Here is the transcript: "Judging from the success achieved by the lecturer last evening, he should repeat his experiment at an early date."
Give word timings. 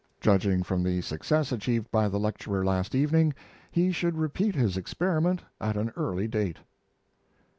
"Judging 0.19 0.63
from 0.63 0.81
the 0.81 0.99
success 1.01 1.51
achieved 1.51 1.91
by 1.91 2.07
the 2.09 2.17
lecturer 2.19 2.65
last 2.65 2.95
evening, 2.95 3.35
he 3.69 3.91
should 3.91 4.17
repeat 4.17 4.55
his 4.55 4.75
experiment 4.75 5.43
at 5.59 5.77
an 5.77 5.91
early 5.95 6.27
date." 6.27 6.57